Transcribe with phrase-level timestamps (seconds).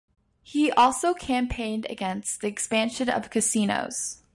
[0.41, 4.23] He also campaigned against the expansion of casinos.